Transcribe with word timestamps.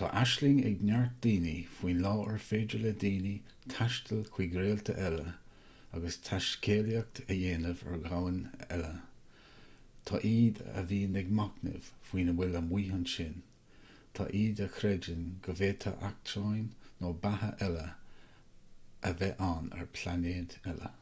tá 0.00 0.06
aisling 0.18 0.58
ag 0.68 0.76
neart 0.90 1.16
daoine 1.24 1.54
faoin 1.78 1.98
lá 2.04 2.12
ar 2.28 2.38
féidir 2.44 2.78
le 2.84 2.92
daoine 3.02 3.32
taisteal 3.72 4.22
chuig 4.36 4.54
réalta 4.60 4.94
eile 5.08 5.24
agus 5.98 6.16
taiscéalaíocht 6.28 7.20
a 7.24 7.36
dhéanamh 7.40 7.82
ar 7.90 7.98
dhomhain 8.06 8.38
eile 8.76 8.92
tá 10.12 10.22
iad 10.30 10.62
a 10.82 10.86
bhíonn 10.92 11.18
ag 11.22 11.34
machnamh 11.40 11.90
faoina 12.12 12.36
bhfuil 12.38 12.56
amuigh 12.62 12.90
ansin 13.00 13.36
tá 14.20 14.28
iad 14.44 14.64
a 14.68 14.70
chreideann 14.78 15.26
go 15.48 15.56
bhféadfadh 15.60 16.06
eachtráin 16.10 16.66
nó 17.02 17.12
beatha 17.26 17.52
eile 17.68 17.84
a 19.10 19.14
bheith 19.20 19.46
ann 19.50 19.70
ar 19.82 19.88
phláinéad 20.00 20.58
eile 20.74 20.92